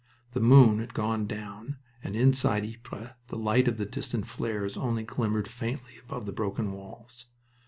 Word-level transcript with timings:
The 0.31 0.39
moon 0.39 0.79
had 0.79 0.95
gone 0.95 1.27
down, 1.27 1.77
and 2.03 2.15
inside 2.15 2.65
Ypres 2.65 3.11
the 3.27 3.37
light 3.37 3.67
of 3.67 3.77
the 3.77 3.85
distant 3.85 4.25
flares 4.25 4.75
only 4.75 5.03
glimmered 5.03 5.47
faintly 5.47 5.99
above 6.03 6.25
the 6.25 6.33
broken 6.33 6.71
walls. 6.71 7.27